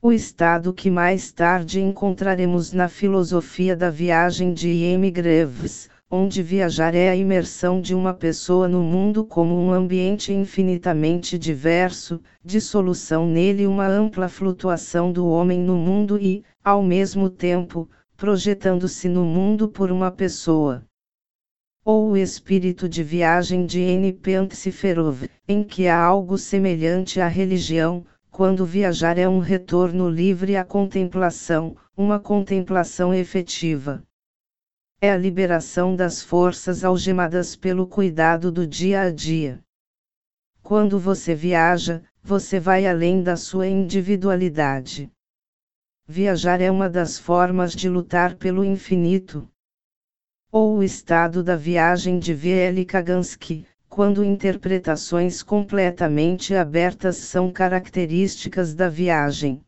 [0.00, 5.10] O estado que mais tarde encontraremos na filosofia da viagem de M.
[5.10, 11.36] Greves, onde viajar é a imersão de uma pessoa no mundo como um ambiente infinitamente
[11.36, 19.08] diverso, dissolução nele uma ampla flutuação do homem no mundo e, ao mesmo tempo, projetando-se
[19.08, 20.84] no mundo por uma pessoa.
[21.84, 24.12] Ou o espírito de viagem de N.
[24.12, 30.64] Pentsiferov, em que há algo semelhante à religião, quando viajar é um retorno livre à
[30.64, 34.05] contemplação, uma contemplação efetiva
[34.98, 39.62] é a liberação das forças algemadas pelo cuidado do dia a dia.
[40.62, 45.10] Quando você viaja, você vai além da sua individualidade.
[46.08, 49.46] Viajar é uma das formas de lutar pelo infinito.
[50.50, 52.84] Ou o estado da viagem de V.L.
[52.86, 59.65] Kagansky, quando interpretações completamente abertas são características da viagem.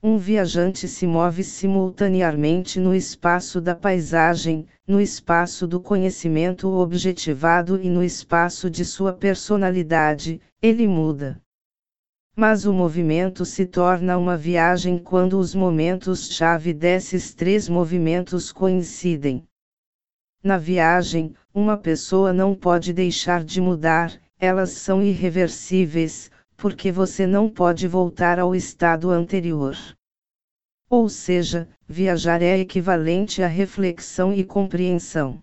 [0.00, 7.90] Um viajante se move simultaneamente no espaço da paisagem, no espaço do conhecimento objetivado e
[7.90, 11.42] no espaço de sua personalidade, ele muda.
[12.36, 19.44] Mas o movimento se torna uma viagem quando os momentos-chave desses três movimentos coincidem.
[20.40, 27.48] Na viagem, uma pessoa não pode deixar de mudar, elas são irreversíveis, porque você não
[27.48, 29.76] pode voltar ao estado anterior.
[30.90, 35.40] Ou seja, viajar é equivalente a reflexão e compreensão.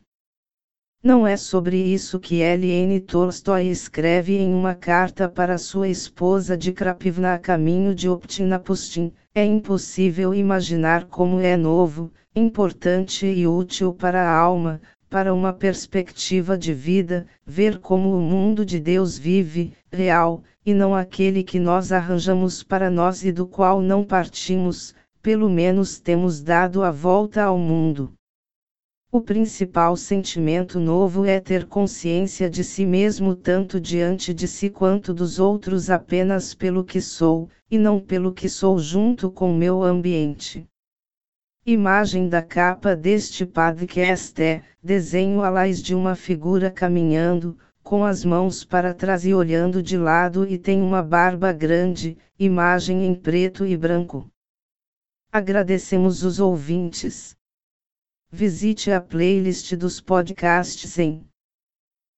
[1.02, 3.00] Não é sobre isso que L.N.
[3.00, 9.14] Tolstói escreve em uma carta para sua esposa de Krapivna a caminho de Optinapustin.
[9.34, 16.57] É impossível imaginar como é novo, importante e útil para a alma, para uma perspectiva
[16.57, 21.91] de vida, ver como o mundo de Deus vive, real, e não aquele que nós
[21.91, 27.57] arranjamos para nós e do qual não partimos, pelo menos temos dado a volta ao
[27.57, 28.13] mundo.
[29.11, 35.13] O principal sentimento novo é ter consciência de si mesmo tanto diante de si quanto
[35.13, 40.67] dos outros apenas pelo que sou, e não pelo que sou junto com meu ambiente.
[41.68, 48.64] Imagem da capa deste podcast é: desenho alais de uma figura caminhando, com as mãos
[48.64, 53.76] para trás e olhando de lado e tem uma barba grande, imagem em preto e
[53.76, 54.29] branco.
[55.32, 57.35] Agradecemos os ouvintes.
[58.32, 61.28] Visite a playlist dos podcasts em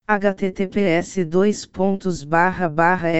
[0.05, 1.19] https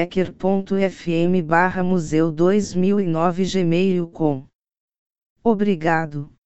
[0.04, 1.42] ecker.fm
[1.86, 4.46] museu 2009 gmail.com
[5.44, 6.37] Obrigado.